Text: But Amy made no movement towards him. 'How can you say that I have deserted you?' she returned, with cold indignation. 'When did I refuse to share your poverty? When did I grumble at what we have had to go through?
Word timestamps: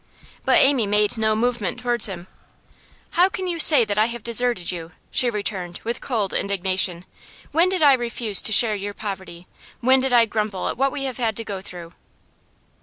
But 0.43 0.57
Amy 0.57 0.87
made 0.87 1.15
no 1.15 1.35
movement 1.35 1.79
towards 1.79 2.07
him. 2.07 2.25
'How 3.11 3.29
can 3.29 3.45
you 3.47 3.59
say 3.59 3.85
that 3.85 3.99
I 3.99 4.07
have 4.07 4.23
deserted 4.23 4.71
you?' 4.71 4.93
she 5.11 5.29
returned, 5.29 5.79
with 5.83 6.01
cold 6.01 6.33
indignation. 6.33 7.05
'When 7.51 7.69
did 7.69 7.83
I 7.83 7.93
refuse 7.93 8.41
to 8.41 8.51
share 8.51 8.73
your 8.73 8.95
poverty? 8.95 9.45
When 9.79 9.99
did 9.99 10.11
I 10.11 10.25
grumble 10.25 10.67
at 10.69 10.77
what 10.77 10.91
we 10.91 11.03
have 11.03 11.17
had 11.17 11.35
to 11.35 11.43
go 11.43 11.61
through? 11.61 11.93